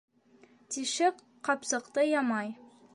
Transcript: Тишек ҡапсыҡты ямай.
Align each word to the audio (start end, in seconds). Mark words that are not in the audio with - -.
Тишек 0.77 1.21
ҡапсыҡты 1.49 2.11
ямай. 2.17 2.55